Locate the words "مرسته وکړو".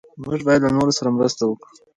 1.17-1.73